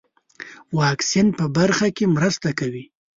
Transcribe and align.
واکسین 0.79 1.27
په 1.37 1.45
برخه 1.57 1.87
کې 1.95 2.05
مرسته 2.15 2.49
کوي. 2.59 2.83